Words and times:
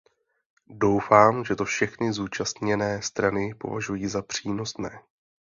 Doufám, 0.67 1.45
že 1.45 1.55
to 1.55 1.65
všechny 1.65 2.13
zúčastněné 2.13 3.01
strany 3.01 3.53
považují 3.53 4.07
za 4.07 4.21
přínosné. 4.21 4.99